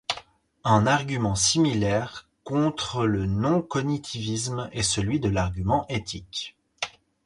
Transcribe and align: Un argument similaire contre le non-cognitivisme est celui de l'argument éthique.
Un 0.63 0.87
argument 0.87 1.35
similaire 1.35 2.27
contre 2.43 3.05
le 3.05 3.27
non-cognitivisme 3.27 4.67
est 4.71 4.81
celui 4.81 5.19
de 5.19 5.29
l'argument 5.29 5.85
éthique. 5.89 6.57